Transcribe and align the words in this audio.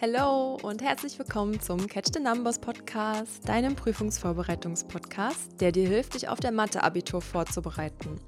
Hallo 0.00 0.56
und 0.62 0.80
herzlich 0.80 1.18
willkommen 1.18 1.60
zum 1.60 1.88
Catch 1.88 2.10
the 2.14 2.20
Numbers 2.20 2.60
Podcast, 2.60 3.48
deinem 3.48 3.74
Prüfungsvorbereitungspodcast, 3.74 5.60
der 5.60 5.72
dir 5.72 5.88
hilft, 5.88 6.14
dich 6.14 6.28
auf 6.28 6.38
der 6.38 6.52
Mathe-Abitur 6.52 7.20
vorzubereiten. 7.20 8.20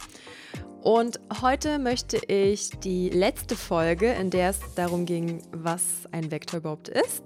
Und 0.82 1.20
heute 1.40 1.78
möchte 1.78 2.16
ich 2.26 2.70
die 2.80 3.08
letzte 3.10 3.54
Folge, 3.54 4.10
in 4.14 4.30
der 4.30 4.50
es 4.50 4.58
darum 4.74 5.06
ging, 5.06 5.46
was 5.52 6.08
ein 6.10 6.32
Vektor 6.32 6.58
überhaupt 6.58 6.88
ist, 6.88 7.22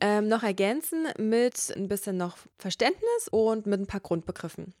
ähm, 0.00 0.28
noch 0.28 0.44
ergänzen 0.44 1.08
mit 1.18 1.74
ein 1.76 1.88
bisschen 1.88 2.16
noch 2.16 2.38
Verständnis 2.56 3.28
und 3.30 3.66
mit 3.66 3.80
ein 3.80 3.86
paar 3.86 4.00
Grundbegriffen. 4.00 4.72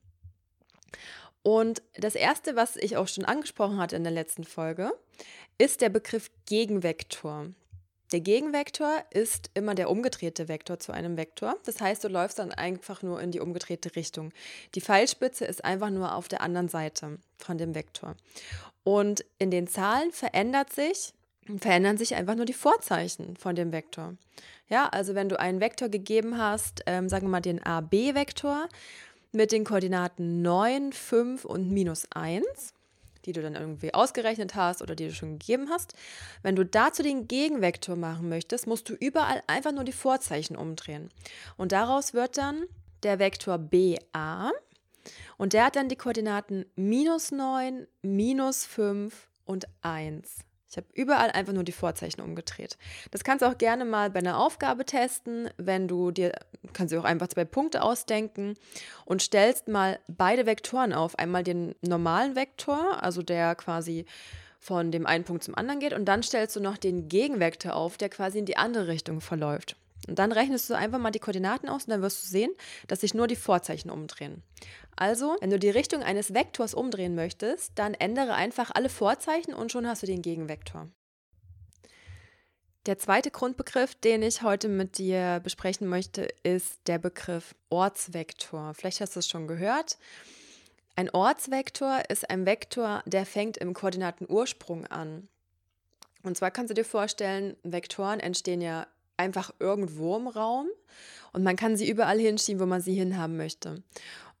Und 1.42 1.82
das 1.98 2.14
erste, 2.14 2.56
was 2.56 2.76
ich 2.76 2.96
auch 2.96 3.08
schon 3.08 3.26
angesprochen 3.26 3.76
hatte 3.76 3.96
in 3.96 4.04
der 4.04 4.14
letzten 4.14 4.44
Folge, 4.44 4.92
ist 5.58 5.82
der 5.82 5.90
Begriff 5.90 6.30
Gegenvektor. 6.46 7.48
Der 8.12 8.20
Gegenvektor 8.20 9.02
ist 9.10 9.50
immer 9.54 9.74
der 9.74 9.88
umgedrehte 9.88 10.46
Vektor 10.46 10.78
zu 10.78 10.92
einem 10.92 11.16
Vektor. 11.16 11.56
Das 11.64 11.80
heißt, 11.80 12.04
du 12.04 12.08
läufst 12.08 12.38
dann 12.38 12.52
einfach 12.52 13.02
nur 13.02 13.22
in 13.22 13.30
die 13.30 13.40
umgedrehte 13.40 13.96
Richtung. 13.96 14.32
Die 14.74 14.82
Pfeilspitze 14.82 15.46
ist 15.46 15.64
einfach 15.64 15.88
nur 15.88 16.14
auf 16.14 16.28
der 16.28 16.42
anderen 16.42 16.68
Seite 16.68 17.18
von 17.38 17.56
dem 17.56 17.74
Vektor. 17.74 18.14
Und 18.84 19.24
in 19.38 19.50
den 19.50 19.66
Zahlen 19.66 20.12
verändert 20.12 20.74
sich, 20.74 21.14
verändern 21.58 21.96
sich 21.96 22.14
einfach 22.14 22.34
nur 22.34 22.44
die 22.44 22.52
Vorzeichen 22.52 23.34
von 23.38 23.54
dem 23.54 23.72
Vektor. 23.72 24.14
Ja, 24.68 24.88
also 24.88 25.14
wenn 25.14 25.30
du 25.30 25.40
einen 25.40 25.60
Vektor 25.60 25.88
gegeben 25.88 26.36
hast, 26.36 26.82
ähm, 26.86 27.08
sagen 27.08 27.26
wir 27.26 27.30
mal 27.30 27.40
den 27.40 27.62
AB-Vektor 27.62 28.68
mit 29.32 29.52
den 29.52 29.64
Koordinaten 29.64 30.42
9, 30.42 30.92
5 30.92 31.46
und 31.46 31.70
minus 31.70 32.06
1, 32.14 32.44
die 33.24 33.32
du 33.32 33.42
dann 33.42 33.54
irgendwie 33.54 33.94
ausgerechnet 33.94 34.54
hast 34.54 34.82
oder 34.82 34.94
die 34.94 35.08
du 35.08 35.14
schon 35.14 35.38
gegeben 35.38 35.68
hast. 35.70 35.94
Wenn 36.42 36.56
du 36.56 36.64
dazu 36.64 37.02
den 37.02 37.28
Gegenvektor 37.28 37.96
machen 37.96 38.28
möchtest, 38.28 38.66
musst 38.66 38.88
du 38.88 38.94
überall 38.94 39.42
einfach 39.46 39.72
nur 39.72 39.84
die 39.84 39.92
Vorzeichen 39.92 40.56
umdrehen. 40.56 41.08
Und 41.56 41.72
daraus 41.72 42.14
wird 42.14 42.36
dann 42.38 42.64
der 43.02 43.18
Vektor 43.18 43.58
BA 43.58 44.52
und 45.36 45.52
der 45.52 45.66
hat 45.66 45.76
dann 45.76 45.88
die 45.88 45.96
Koordinaten 45.96 46.66
minus 46.76 47.32
9, 47.32 47.86
minus 48.02 48.64
5 48.64 49.28
und 49.44 49.66
1. 49.82 50.44
Ich 50.72 50.78
habe 50.78 50.86
überall 50.94 51.30
einfach 51.30 51.52
nur 51.52 51.64
die 51.64 51.72
Vorzeichen 51.72 52.22
umgedreht. 52.22 52.78
Das 53.10 53.24
kannst 53.24 53.42
du 53.42 53.46
auch 53.46 53.58
gerne 53.58 53.84
mal 53.84 54.08
bei 54.08 54.20
einer 54.20 54.38
Aufgabe 54.38 54.86
testen, 54.86 55.50
wenn 55.58 55.86
du 55.86 56.12
dir, 56.12 56.32
kannst 56.72 56.94
du 56.94 56.98
auch 56.98 57.04
einfach 57.04 57.28
zwei 57.28 57.44
Punkte 57.44 57.82
ausdenken 57.82 58.56
und 59.04 59.20
stellst 59.20 59.68
mal 59.68 60.00
beide 60.08 60.46
Vektoren 60.46 60.94
auf. 60.94 61.18
Einmal 61.18 61.42
den 61.42 61.74
normalen 61.82 62.36
Vektor, 62.36 63.02
also 63.02 63.22
der 63.22 63.54
quasi 63.54 64.06
von 64.58 64.90
dem 64.90 65.06
einen 65.06 65.24
Punkt 65.24 65.44
zum 65.44 65.56
anderen 65.56 65.78
geht, 65.78 65.92
und 65.92 66.06
dann 66.06 66.22
stellst 66.22 66.56
du 66.56 66.60
noch 66.60 66.78
den 66.78 67.06
Gegenvektor 67.06 67.76
auf, 67.76 67.98
der 67.98 68.08
quasi 68.08 68.38
in 68.38 68.46
die 68.46 68.56
andere 68.56 68.86
Richtung 68.88 69.20
verläuft. 69.20 69.76
Und 70.08 70.18
dann 70.18 70.32
rechnest 70.32 70.68
du 70.68 70.74
einfach 70.74 70.98
mal 70.98 71.10
die 71.10 71.20
Koordinaten 71.20 71.68
aus 71.68 71.84
und 71.84 71.90
dann 71.90 72.02
wirst 72.02 72.22
du 72.22 72.26
sehen, 72.28 72.50
dass 72.88 73.02
sich 73.02 73.14
nur 73.14 73.28
die 73.28 73.36
Vorzeichen 73.36 73.90
umdrehen. 73.90 74.42
Also, 74.96 75.36
wenn 75.40 75.50
du 75.50 75.58
die 75.58 75.70
Richtung 75.70 76.02
eines 76.02 76.34
Vektors 76.34 76.74
umdrehen 76.74 77.14
möchtest, 77.14 77.72
dann 77.76 77.94
ändere 77.94 78.34
einfach 78.34 78.70
alle 78.74 78.88
Vorzeichen 78.88 79.54
und 79.54 79.70
schon 79.70 79.86
hast 79.86 80.02
du 80.02 80.06
den 80.06 80.22
Gegenvektor. 80.22 80.88
Der 82.86 82.98
zweite 82.98 83.30
Grundbegriff, 83.30 83.94
den 83.94 84.22
ich 84.22 84.42
heute 84.42 84.68
mit 84.68 84.98
dir 84.98 85.40
besprechen 85.44 85.86
möchte, 85.86 86.26
ist 86.42 86.80
der 86.88 86.98
Begriff 86.98 87.54
Ortsvektor. 87.70 88.74
Vielleicht 88.74 89.00
hast 89.00 89.14
du 89.14 89.20
es 89.20 89.28
schon 89.28 89.46
gehört. 89.46 89.98
Ein 90.96 91.08
Ortsvektor 91.10 92.02
ist 92.08 92.28
ein 92.28 92.44
Vektor, 92.44 93.04
der 93.06 93.24
fängt 93.24 93.56
im 93.56 93.72
Koordinatenursprung 93.72 94.86
an. 94.88 95.28
Und 96.24 96.36
zwar 96.36 96.50
kannst 96.50 96.70
du 96.70 96.74
dir 96.74 96.84
vorstellen, 96.84 97.56
Vektoren 97.62 98.18
entstehen 98.18 98.60
ja 98.60 98.86
einfach 99.22 99.52
irgendwo 99.58 100.16
im 100.16 100.28
Raum 100.28 100.68
und 101.32 101.42
man 101.42 101.56
kann 101.56 101.76
sie 101.76 101.88
überall 101.88 102.18
hinschieben, 102.18 102.60
wo 102.60 102.66
man 102.66 102.80
sie 102.80 102.94
hinhaben 102.94 103.36
möchte. 103.36 103.82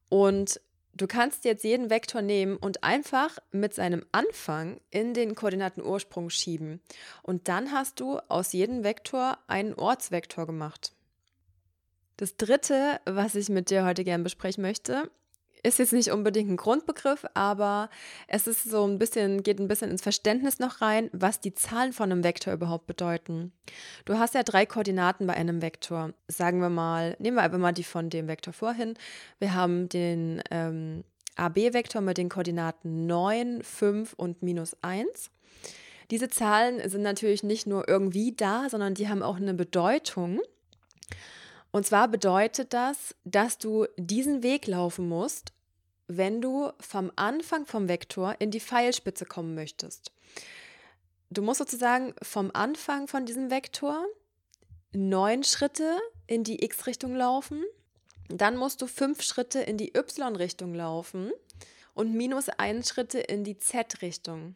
Und 0.08 0.60
du 0.94 1.06
kannst 1.06 1.44
jetzt 1.44 1.64
jeden 1.64 1.88
Vektor 1.88 2.22
nehmen 2.22 2.56
und 2.56 2.84
einfach 2.84 3.38
mit 3.50 3.74
seinem 3.74 4.04
Anfang 4.12 4.80
in 4.90 5.14
den 5.14 5.34
Koordinatenursprung 5.34 6.30
schieben. 6.30 6.80
Und 7.22 7.48
dann 7.48 7.72
hast 7.72 8.00
du 8.00 8.18
aus 8.28 8.52
jedem 8.52 8.84
Vektor 8.84 9.38
einen 9.46 9.74
Ortsvektor 9.74 10.46
gemacht. 10.46 10.92
Das 12.18 12.36
dritte, 12.36 13.00
was 13.06 13.34
ich 13.34 13.48
mit 13.48 13.70
dir 13.70 13.84
heute 13.84 14.04
gerne 14.04 14.22
besprechen 14.22 14.62
möchte, 14.62 15.10
ist 15.62 15.78
jetzt 15.78 15.92
nicht 15.92 16.10
unbedingt 16.10 16.50
ein 16.50 16.56
Grundbegriff, 16.56 17.24
aber 17.34 17.88
es 18.26 18.46
ist 18.46 18.64
so 18.64 18.84
ein 18.86 18.98
bisschen, 18.98 19.42
geht 19.42 19.60
ein 19.60 19.68
bisschen 19.68 19.90
ins 19.90 20.02
Verständnis 20.02 20.58
noch 20.58 20.80
rein, 20.80 21.08
was 21.12 21.40
die 21.40 21.54
Zahlen 21.54 21.92
von 21.92 22.10
einem 22.10 22.24
Vektor 22.24 22.52
überhaupt 22.52 22.86
bedeuten. 22.86 23.52
Du 24.04 24.18
hast 24.18 24.34
ja 24.34 24.42
drei 24.42 24.66
Koordinaten 24.66 25.26
bei 25.26 25.34
einem 25.34 25.62
Vektor. 25.62 26.14
Sagen 26.26 26.60
wir 26.60 26.68
mal, 26.68 27.16
nehmen 27.20 27.36
wir 27.36 27.42
einfach 27.42 27.58
mal 27.58 27.72
die 27.72 27.84
von 27.84 28.10
dem 28.10 28.26
Vektor 28.26 28.52
vorhin. 28.52 28.94
Wir 29.38 29.54
haben 29.54 29.88
den 29.88 30.42
ähm, 30.50 31.04
AB-Vektor 31.36 32.00
mit 32.00 32.18
den 32.18 32.28
Koordinaten 32.28 33.06
9, 33.06 33.62
5 33.62 34.14
und 34.14 34.42
minus 34.42 34.76
1. 34.82 35.30
Diese 36.10 36.28
Zahlen 36.28 36.86
sind 36.88 37.02
natürlich 37.02 37.42
nicht 37.42 37.66
nur 37.66 37.88
irgendwie 37.88 38.32
da, 38.32 38.68
sondern 38.68 38.94
die 38.94 39.08
haben 39.08 39.22
auch 39.22 39.36
eine 39.36 39.54
Bedeutung. 39.54 40.40
Und 41.72 41.86
zwar 41.86 42.06
bedeutet 42.06 42.72
das, 42.74 43.14
dass 43.24 43.58
du 43.58 43.86
diesen 43.96 44.42
Weg 44.42 44.66
laufen 44.66 45.08
musst, 45.08 45.52
wenn 46.06 46.40
du 46.40 46.70
vom 46.78 47.10
Anfang 47.16 47.66
vom 47.66 47.88
Vektor 47.88 48.36
in 48.38 48.50
die 48.50 48.60
Pfeilspitze 48.60 49.24
kommen 49.24 49.54
möchtest. 49.54 50.12
Du 51.30 51.40
musst 51.40 51.58
sozusagen 51.58 52.14
vom 52.22 52.50
Anfang 52.52 53.08
von 53.08 53.24
diesem 53.24 53.50
Vektor 53.50 54.04
neun 54.92 55.44
Schritte 55.44 55.98
in 56.26 56.44
die 56.44 56.62
x-Richtung 56.62 57.16
laufen, 57.16 57.64
dann 58.28 58.56
musst 58.56 58.82
du 58.82 58.86
fünf 58.86 59.22
Schritte 59.22 59.60
in 59.60 59.78
die 59.78 59.96
y-Richtung 59.96 60.74
laufen 60.74 61.32
und 61.94 62.14
minus 62.14 62.50
einen 62.50 62.84
Schritte 62.84 63.18
in 63.18 63.44
die 63.44 63.56
z-Richtung 63.56 64.54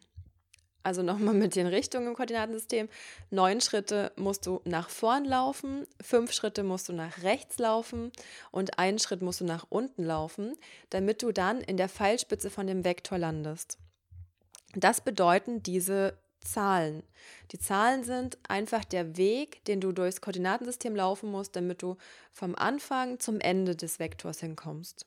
also 0.87 1.03
nochmal 1.03 1.33
mit 1.33 1.55
den 1.55 1.67
Richtungen 1.67 2.07
im 2.07 2.15
Koordinatensystem. 2.15 2.87
Neun 3.29 3.59
Schritte 3.59 4.13
musst 4.15 4.47
du 4.47 4.61
nach 4.63 4.89
vorn 4.89 5.25
laufen, 5.25 5.85
fünf 6.01 6.31
Schritte 6.31 6.63
musst 6.63 6.87
du 6.87 6.93
nach 6.93 7.23
rechts 7.23 7.59
laufen 7.59 8.13
und 8.51 8.79
einen 8.79 8.97
Schritt 8.97 9.21
musst 9.21 9.41
du 9.41 9.45
nach 9.45 9.65
unten 9.69 10.03
laufen, 10.03 10.55
damit 10.89 11.21
du 11.21 11.33
dann 11.33 11.59
in 11.59 11.75
der 11.75 11.89
Pfeilspitze 11.89 12.49
von 12.49 12.67
dem 12.67 12.85
Vektor 12.85 13.17
landest. 13.17 13.77
Das 14.75 15.01
bedeuten 15.01 15.61
diese 15.61 16.17
Zahlen. 16.39 17.03
Die 17.51 17.59
Zahlen 17.59 18.05
sind 18.05 18.37
einfach 18.47 18.85
der 18.85 19.17
Weg, 19.17 19.65
den 19.65 19.81
du 19.81 19.91
durchs 19.91 20.21
Koordinatensystem 20.21 20.95
laufen 20.95 21.29
musst, 21.29 21.57
damit 21.57 21.81
du 21.81 21.97
vom 22.31 22.55
Anfang 22.55 23.19
zum 23.19 23.41
Ende 23.41 23.75
des 23.75 23.99
Vektors 23.99 24.39
hinkommst. 24.39 25.05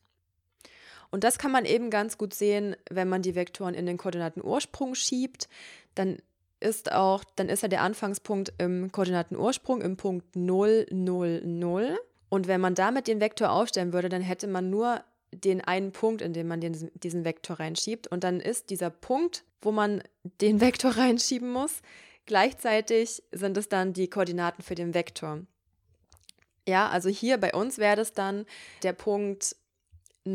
Und 1.11 1.25
das 1.25 1.39
kann 1.39 1.51
man 1.51 1.65
eben 1.65 1.91
ganz 1.91 2.19
gut 2.19 2.35
sehen, 2.35 2.77
wenn 2.89 3.09
man 3.09 3.23
die 3.23 3.35
Vektoren 3.35 3.75
in 3.75 3.87
den 3.87 3.97
Koordinatenursprung 3.97 4.95
schiebt. 4.95 5.49
Dann 5.95 6.19
ist 6.61 6.93
auch, 6.93 7.25
dann 7.37 7.49
ist 7.49 7.63
ja 7.63 7.69
der 7.69 7.83
Anfangspunkt 7.83 8.53
im 8.59 8.93
Koordinatenursprung 8.93 9.81
im 9.81 9.97
Punkt 9.97 10.37
0, 10.37 10.87
0, 10.91 11.43
0. 11.45 11.99
Und 12.29 12.47
wenn 12.47 12.61
man 12.61 12.75
damit 12.75 13.09
den 13.09 13.21
Vektor 13.21 13.51
aufstellen 13.51 13.93
würde, 13.93 14.09
dann 14.09 14.23
hätte 14.23 14.47
man 14.47 14.71
nur 14.71 15.03
den 15.33 15.61
einen 15.61 15.93
Punkt, 15.93 16.23
in 16.23 16.33
dem 16.33 16.49
man 16.49 16.61
den, 16.61 16.91
diesen 16.95 17.25
Vektor 17.25 17.59
reinschiebt. 17.59 18.07
Und 18.09 18.25
dann 18.25 18.41
ist 18.41 18.71
dieser 18.71 18.91
Punkt, 18.91 19.45
wo 19.63 19.73
man 19.73 20.03
den 20.41 20.61
Vektor 20.61 20.97
reinschieben 20.97 21.51
muss, 21.51 21.81
gleichzeitig 22.27 23.23
sind 23.33 23.57
es 23.57 23.69
dann 23.69 23.93
die 23.93 24.09
Koordinaten 24.09 24.63
für 24.63 24.75
den 24.75 24.95
Vektor. 24.95 25.41
Ja, 26.69 26.89
also 26.89 27.09
hier 27.09 27.39
bei 27.39 27.53
uns 27.55 27.79
wäre 27.79 27.97
das 27.97 28.13
dann 28.13 28.47
der 28.83 28.93
Punkt 28.93 29.57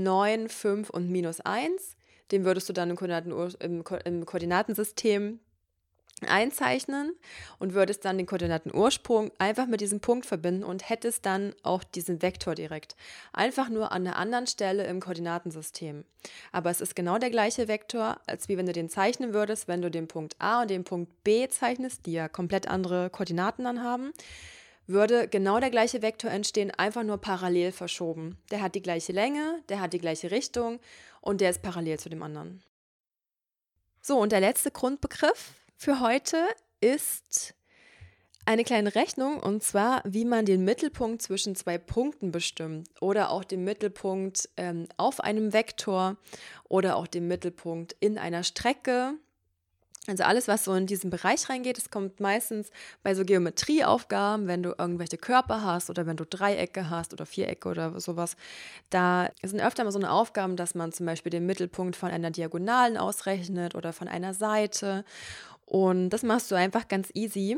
9, 0.04 0.50
5 0.50 0.90
und 0.90 1.10
minus 1.10 1.42
1. 1.42 1.96
Den 2.32 2.46
würdest 2.46 2.68
du 2.70 2.74
dann 2.74 2.90
im, 2.90 2.96
Koordinaten, 2.96 3.32
im, 3.60 3.84
Ko 3.84 3.98
im 4.04 4.26
Koordinatensystem 4.26 5.40
einzeichnen 6.26 7.14
und 7.60 7.74
würdest 7.74 8.06
dann 8.06 8.18
den 8.18 8.26
Koordinatenursprung 8.26 9.32
einfach 9.38 9.68
mit 9.68 9.82
diesem 9.82 10.00
Punkt 10.00 10.26
verbinden 10.26 10.64
und 10.64 10.90
hättest 10.90 11.26
dann 11.26 11.54
auch 11.62 11.84
diesen 11.84 12.22
Vektor 12.22 12.56
direkt. 12.56 12.96
Einfach 13.34 13.70
nur 13.70 13.92
an 13.92 14.08
einer 14.08 14.16
anderen 14.16 14.48
Stelle 14.48 14.86
im 14.86 15.02
Koordinatensystem. 15.02 16.06
Aber 16.52 16.70
es 16.70 16.82
ist 16.82 16.96
genau 16.96 17.18
der 17.18 17.32
gleiche 17.32 17.68
Vektor, 17.68 18.18
als 18.28 18.48
wie 18.48 18.58
wenn 18.58 18.66
du 18.66 18.72
den 18.72 18.90
zeichnen 18.90 19.34
würdest, 19.34 19.68
wenn 19.68 19.82
du 19.82 19.92
den 19.92 20.08
Punkt 20.08 20.36
A 20.40 20.62
und 20.62 20.70
den 20.70 20.86
Punkt 20.86 21.24
B 21.24 21.48
zeichnest, 21.50 22.06
die 22.06 22.14
ja 22.14 22.30
komplett 22.30 22.68
andere 22.70 23.10
Koordinaten 23.10 23.66
dann 23.66 23.84
haben 23.84 24.14
würde 24.88 25.28
genau 25.28 25.60
der 25.60 25.70
gleiche 25.70 26.02
Vektor 26.02 26.32
entstehen, 26.32 26.72
einfach 26.72 27.04
nur 27.04 27.18
parallel 27.18 27.72
verschoben. 27.72 28.38
Der 28.52 28.62
hat 28.62 28.76
die 28.76 28.82
gleiche 28.82 29.12
Länge, 29.12 29.62
der 29.70 29.82
hat 29.82 29.94
die 29.94 30.00
gleiche 30.00 30.32
Richtung 30.32 30.80
und 31.22 31.42
der 31.42 31.50
ist 31.50 31.62
parallel 31.62 32.00
zu 32.00 32.10
dem 32.10 32.24
anderen. 32.24 32.64
So, 34.02 34.20
und 34.20 34.32
der 34.32 34.40
letzte 34.40 34.72
Grundbegriff 34.72 35.54
für 35.76 36.00
heute 36.00 36.38
ist 36.80 37.56
eine 38.46 38.64
kleine 38.64 38.94
Rechnung 38.94 39.40
und 39.40 39.64
zwar, 39.64 40.04
wie 40.06 40.26
man 40.26 40.46
den 40.46 40.64
Mittelpunkt 40.64 41.22
zwischen 41.22 41.56
zwei 41.56 41.80
Punkten 41.80 42.32
bestimmt 42.32 42.90
oder 43.02 43.32
auch 43.32 43.44
den 43.44 43.64
Mittelpunkt 43.64 44.50
ähm, 44.58 44.88
auf 44.98 45.20
einem 45.20 45.52
Vektor 45.52 46.18
oder 46.70 46.96
auch 46.96 47.08
den 47.08 47.28
Mittelpunkt 47.28 47.96
in 48.00 48.20
einer 48.20 48.44
Strecke 48.44 49.16
Also 50.08 50.24
alles, 50.24 50.48
was 50.48 50.64
so 50.64 50.74
in 50.74 50.86
diesen 50.86 51.10
Bereich 51.10 51.50
reingeht, 51.50 51.78
es 51.78 51.90
kommt 51.90 52.20
meistens 52.20 52.70
bei 53.02 53.16
so 53.16 53.26
Geometrieaufgaben, 53.26 54.48
wenn 54.48 54.62
du 54.62 54.76
irgendwelche 54.78 55.18
Körper 55.18 55.64
hast 55.64 55.90
oder 55.90 56.06
wenn 56.06 56.18
du 56.18 56.26
Dreiecke 56.26 56.90
hast 56.90 57.14
oder 57.14 57.26
Vierecke 57.26 57.70
oder 57.70 58.00
sowas. 58.00 58.36
Da 58.90 59.32
sind 59.42 59.62
öfter 59.62 59.84
mal 59.84 59.92
so 59.92 60.00
eine 60.00 60.12
Aufgaben, 60.12 60.56
dass 60.56 60.76
man 60.76 60.92
zum 60.92 61.08
Beispiel 61.08 61.32
den 61.32 61.46
Mittelpunkt 61.46 61.96
von 61.96 62.12
einer 62.12 62.30
Diagonalen 62.30 62.98
ausrechnet 62.98 63.74
oder 63.74 63.94
von 63.94 64.08
einer 64.08 64.34
Seite. 64.34 65.06
Und 65.66 66.12
das 66.12 66.22
machst 66.22 66.52
du 66.52 66.56
einfach 66.56 66.88
ganz 66.88 67.10
easy 67.14 67.58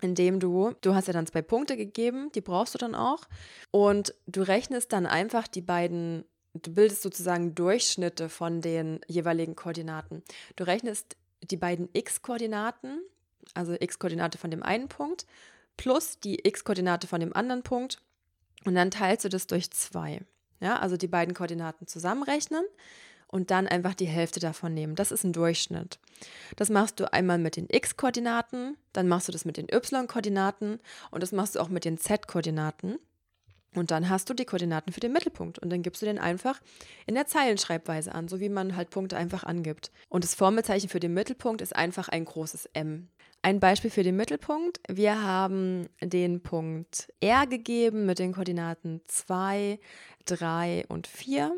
indem 0.00 0.38
du, 0.38 0.72
du 0.82 0.94
hast 0.94 1.06
ja 1.06 1.14
dann 1.14 1.26
zwei 1.26 1.40
Punkte 1.40 1.76
gegeben, 1.76 2.30
die 2.34 2.42
brauchst 2.42 2.74
du 2.74 2.78
dann 2.78 2.94
auch. 2.94 3.22
Und 3.70 4.14
du 4.26 4.42
rechnest 4.42 4.92
dann 4.92 5.06
einfach 5.06 5.48
die 5.48 5.62
beiden, 5.62 6.24
du 6.52 6.74
bildest 6.74 7.00
sozusagen 7.00 7.54
Durchschnitte 7.54 8.28
von 8.28 8.60
den 8.60 9.00
jeweiligen 9.06 9.56
Koordinaten. 9.56 10.22
Du 10.56 10.64
rechnest 10.64 11.16
die 11.50 11.56
beiden 11.56 11.88
x-Koordinaten, 11.92 13.00
also 13.54 13.74
x-Koordinate 13.78 14.38
von 14.38 14.50
dem 14.50 14.62
einen 14.62 14.88
Punkt, 14.88 15.26
plus 15.76 16.18
die 16.20 16.46
x-Koordinate 16.46 17.06
von 17.06 17.20
dem 17.20 17.34
anderen 17.34 17.62
Punkt 17.62 18.00
und 18.64 18.74
dann 18.74 18.90
teilst 18.90 19.24
du 19.24 19.28
das 19.28 19.46
durch 19.46 19.70
zwei. 19.70 20.20
Ja, 20.60 20.78
also 20.78 20.96
die 20.96 21.08
beiden 21.08 21.34
Koordinaten 21.34 21.86
zusammenrechnen 21.86 22.64
und 23.26 23.50
dann 23.50 23.66
einfach 23.66 23.94
die 23.94 24.06
Hälfte 24.06 24.40
davon 24.40 24.72
nehmen. 24.74 24.94
Das 24.94 25.10
ist 25.10 25.24
ein 25.24 25.32
Durchschnitt. 25.32 25.98
Das 26.56 26.70
machst 26.70 27.00
du 27.00 27.12
einmal 27.12 27.38
mit 27.38 27.56
den 27.56 27.66
x-Koordinaten, 27.68 28.76
dann 28.92 29.08
machst 29.08 29.28
du 29.28 29.32
das 29.32 29.44
mit 29.44 29.56
den 29.56 29.66
y-Koordinaten 29.66 30.78
und 31.10 31.22
das 31.22 31.32
machst 31.32 31.56
du 31.56 31.60
auch 31.60 31.68
mit 31.68 31.84
den 31.84 31.98
z-Koordinaten. 31.98 32.98
Und 33.74 33.90
dann 33.90 34.08
hast 34.08 34.30
du 34.30 34.34
die 34.34 34.44
Koordinaten 34.44 34.92
für 34.92 35.00
den 35.00 35.12
Mittelpunkt 35.12 35.58
und 35.58 35.70
dann 35.70 35.82
gibst 35.82 36.00
du 36.00 36.06
den 36.06 36.18
einfach 36.18 36.60
in 37.06 37.14
der 37.14 37.26
Zeilenschreibweise 37.26 38.14
an, 38.14 38.28
so 38.28 38.40
wie 38.40 38.48
man 38.48 38.76
halt 38.76 38.90
Punkte 38.90 39.16
einfach 39.16 39.44
angibt. 39.44 39.90
Und 40.08 40.24
das 40.24 40.34
Formelzeichen 40.34 40.88
für 40.88 41.00
den 41.00 41.14
Mittelpunkt 41.14 41.60
ist 41.60 41.74
einfach 41.74 42.08
ein 42.08 42.24
großes 42.24 42.66
M. 42.72 43.08
Ein 43.42 43.60
Beispiel 43.60 43.90
für 43.90 44.02
den 44.02 44.16
Mittelpunkt. 44.16 44.80
Wir 44.88 45.22
haben 45.22 45.88
den 46.00 46.40
Punkt 46.40 47.12
R 47.20 47.46
gegeben 47.46 48.06
mit 48.06 48.18
den 48.18 48.32
Koordinaten 48.32 49.02
2, 49.06 49.78
3 50.24 50.86
und 50.88 51.06
4. 51.06 51.54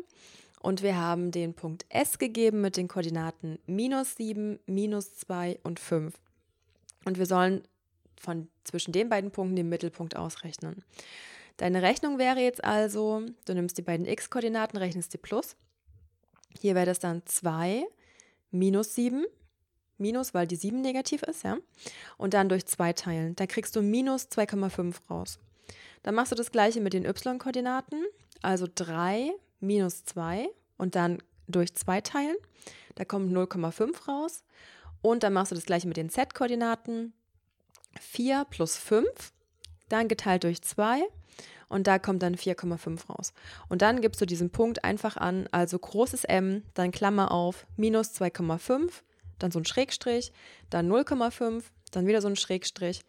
Und 0.59 0.81
wir 0.81 0.97
haben 0.97 1.31
den 1.31 1.53
Punkt 1.53 1.85
S 1.87 2.17
gegeben 2.17 2.61
mit 2.61 2.75
den 2.77 2.87
Koordinaten 2.87 3.59
minus 3.67 4.15
7, 4.15 4.59
minus 4.65 5.15
2 5.15 5.59
und 5.63 5.79
5. 5.79 6.13
Und 7.05 7.17
wir 7.19 7.25
sollen 7.25 7.61
von 8.19 8.49
zwischen 8.63 8.91
den 8.91 9.07
beiden 9.07 9.31
Punkten 9.31 9.55
den 9.55 9.69
Mittelpunkt 9.69 10.17
ausrechnen. 10.17 10.83
Deine 11.57 11.81
Rechnung 11.81 12.19
wäre 12.19 12.39
jetzt 12.39 12.63
also, 12.63 13.23
du 13.45 13.53
nimmst 13.53 13.77
die 13.77 13.81
beiden 13.81 14.05
x-Koordinaten, 14.05 14.77
rechnest 14.77 15.13
die 15.13 15.17
plus. 15.17 15.55
Hier 16.59 16.75
wäre 16.75 16.85
das 16.85 16.99
dann 16.99 17.23
2 17.25 17.85
minus 18.51 18.93
7, 18.93 19.25
minus, 19.97 20.33
weil 20.33 20.47
die 20.47 20.55
7 20.55 20.81
negativ 20.81 21.23
ist, 21.23 21.43
ja. 21.43 21.57
Und 22.17 22.35
dann 22.35 22.49
durch 22.49 22.65
2 22.65 22.93
teilen. 22.93 23.35
Da 23.35 23.47
kriegst 23.47 23.75
du 23.75 23.81
minus 23.81 24.27
2,5 24.27 24.95
raus. 25.09 25.39
Dann 26.03 26.15
machst 26.15 26.31
du 26.31 26.35
das 26.35 26.51
gleiche 26.51 26.79
mit 26.79 26.93
den 26.93 27.05
y-Koordinaten, 27.05 28.05
also 28.41 28.67
3 28.73 29.33
minus 29.59 30.05
2 30.05 30.49
und 30.77 30.95
dann 30.95 31.21
durch 31.47 31.73
2 31.73 32.01
teilen. 32.01 32.35
Da 32.95 33.05
kommt 33.05 33.31
0,5 33.31 34.07
raus. 34.07 34.43
Und 35.01 35.23
dann 35.23 35.33
machst 35.33 35.51
du 35.51 35.55
das 35.55 35.65
gleiche 35.65 35.87
mit 35.87 35.97
den 35.97 36.09
z-Koordinaten. 36.09 37.13
4 37.99 38.45
plus 38.49 38.77
5, 38.77 39.07
dann 39.89 40.07
geteilt 40.07 40.43
durch 40.43 40.61
2 40.61 41.03
und 41.69 41.87
da 41.87 41.99
kommt 41.99 42.23
dann 42.23 42.35
4,5 42.35 43.07
raus. 43.07 43.33
Und 43.69 43.81
dann 43.81 44.01
gibst 44.01 44.21
du 44.21 44.25
diesen 44.25 44.49
Punkt 44.49 44.83
einfach 44.83 45.17
an, 45.17 45.47
also 45.51 45.77
großes 45.77 46.23
M, 46.23 46.63
dann 46.73 46.91
Klammer 46.91 47.31
auf, 47.31 47.65
minus 47.75 48.11
2,5, 48.11 48.89
dann 49.39 49.51
so 49.51 49.59
ein 49.59 49.65
Schrägstrich, 49.65 50.31
dann 50.69 50.91
0,5, 50.91 51.63
dann 51.91 52.07
wieder 52.07 52.21
so 52.21 52.27
ein 52.27 52.35
Schrägstrich, 52.35 53.01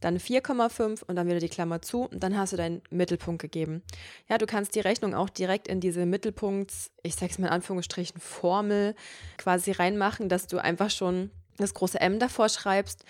dann 0.00 0.18
4,5 0.18 1.02
und 1.04 1.16
dann 1.16 1.26
wieder 1.26 1.38
die 1.38 1.48
Klammer 1.48 1.80
zu 1.80 2.02
und 2.02 2.22
dann 2.22 2.36
hast 2.36 2.52
du 2.52 2.56
deinen 2.56 2.82
Mittelpunkt 2.90 3.40
gegeben. 3.40 3.82
Ja, 4.28 4.38
du 4.38 4.46
kannst 4.46 4.74
die 4.74 4.80
Rechnung 4.80 5.14
auch 5.14 5.30
direkt 5.30 5.66
in 5.66 5.80
diese 5.80 6.04
Mittelpunkts, 6.04 6.90
ich 7.02 7.14
sag's 7.14 7.38
mal 7.38 7.46
in 7.46 7.52
Anführungsstrichen, 7.54 8.20
Formel 8.20 8.94
quasi 9.38 9.72
reinmachen, 9.72 10.28
dass 10.28 10.46
du 10.46 10.58
einfach 10.58 10.90
schon 10.90 11.30
das 11.56 11.72
große 11.72 12.00
M 12.00 12.18
davor 12.18 12.48
schreibst, 12.48 13.04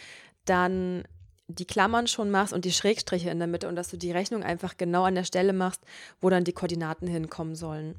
dann 0.45 1.05
die 1.49 1.67
Klammern 1.67 2.07
schon 2.07 2.31
machst 2.31 2.53
und 2.53 2.65
die 2.65 2.73
Schrägstriche 2.73 3.31
in 3.31 3.39
der 3.39 3.49
Mitte 3.49 3.69
und 3.69 3.77
dass 3.77 3.89
du 3.89 3.97
die 3.97 4.13
Rechnung 4.13 4.43
einfach 4.43 4.77
genau 4.77 5.05
an 5.05 5.15
der 5.15 5.25
Stelle 5.25 5.53
machst, 5.53 5.83
wo 6.21 6.31
dann 6.31 6.45
die 6.45 6.53
Koordinaten 6.53 7.07
hinkommen 7.07 7.55
sollen. 7.55 7.97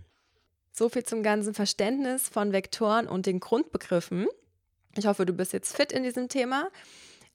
So 0.71 0.89
viel 0.89 1.03
zum 1.03 1.23
ganzen 1.23 1.53
Verständnis 1.53 2.27
von 2.27 2.51
Vektoren 2.51 3.07
und 3.07 3.27
den 3.27 3.39
Grundbegriffen. 3.39 4.27
Ich 4.97 5.05
hoffe, 5.05 5.25
du 5.25 5.33
bist 5.33 5.53
jetzt 5.53 5.75
fit 5.75 5.91
in 5.91 6.03
diesem 6.03 6.27
Thema, 6.27 6.69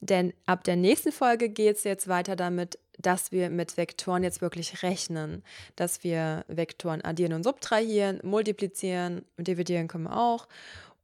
denn 0.01 0.33
ab 0.47 0.65
der 0.65 0.77
nächsten 0.77 1.13
Folge 1.13 1.49
geht 1.49 1.77
es 1.77 1.85
jetzt 1.85 2.09
weiter 2.09 2.37
damit, 2.37 2.79
dass 2.99 3.33
wir 3.33 3.49
mit 3.49 3.77
Vektoren 3.77 4.23
jetzt 4.23 4.41
wirklich 4.41 4.83
rechnen, 4.83 5.43
dass 5.77 6.05
wir 6.05 6.45
Vektoren 6.49 7.03
addieren 7.03 7.33
und 7.33 7.45
subtrahieren, 7.45 8.21
multiplizieren 8.23 9.25
und 9.39 9.49
dividieren 9.49 9.89
können 9.89 10.05
wir 10.05 10.17
auch 10.17 10.49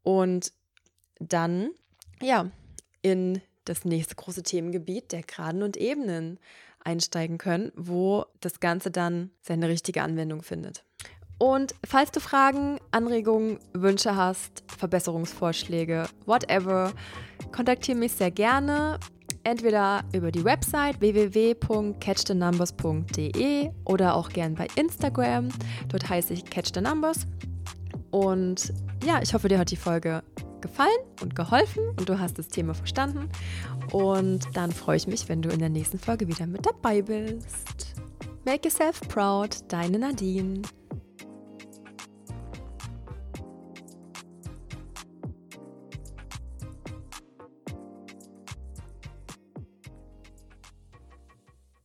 und 0.02 0.52
dann 1.18 1.70
ja 2.20 2.50
in 3.02 3.40
das 3.66 3.84
nächste 3.84 4.14
große 4.14 4.42
Themengebiet 4.42 5.12
der 5.12 5.22
Geraden 5.22 5.62
und 5.62 5.76
Ebenen 5.76 6.38
einsteigen 6.82 7.36
können, 7.36 7.72
wo 7.76 8.24
das 8.40 8.60
Ganze 8.60 8.90
dann 8.90 9.30
seine 9.42 9.68
richtige 9.68 10.02
Anwendung 10.02 10.42
findet. 10.42 10.84
Und 11.38 11.74
falls 11.84 12.10
du 12.12 12.20
Fragen, 12.20 12.78
Anregungen, 12.92 13.58
Wünsche 13.74 14.16
hast, 14.16 14.64
Verbesserungsvorschläge, 14.78 16.06
whatever, 16.24 16.94
kontaktiere 17.52 17.98
mich 17.98 18.12
sehr 18.12 18.30
gerne. 18.30 18.98
Entweder 19.44 20.02
über 20.12 20.30
die 20.32 20.44
Website 20.44 20.98
www.catchthenumbers.de 21.00 23.70
oder 23.84 24.14
auch 24.14 24.30
gern 24.30 24.54
bei 24.54 24.66
Instagram. 24.76 25.50
Dort 25.88 26.08
heiße 26.08 26.32
ich 26.32 26.46
Catch 26.46 26.70
the 26.74 26.80
Numbers. 26.80 27.26
Und 28.10 28.72
ja, 29.04 29.20
ich 29.22 29.34
hoffe, 29.34 29.48
dir 29.48 29.58
hat 29.58 29.70
die 29.70 29.76
Folge 29.76 30.22
gefallen 30.60 30.98
und 31.22 31.34
geholfen 31.34 31.82
und 31.98 32.08
du 32.08 32.18
hast 32.18 32.38
das 32.38 32.48
Thema 32.48 32.74
verstanden. 32.74 33.28
Und 33.92 34.44
dann 34.54 34.72
freue 34.72 34.96
ich 34.96 35.06
mich, 35.06 35.28
wenn 35.28 35.42
du 35.42 35.48
in 35.48 35.60
der 35.60 35.68
nächsten 35.68 35.98
Folge 35.98 36.28
wieder 36.28 36.46
mit 36.46 36.66
dabei 36.66 37.02
bist. 37.02 37.94
Make 38.44 38.68
yourself 38.68 39.00
proud, 39.08 39.58
deine 39.68 39.98
Nadine. 39.98 40.62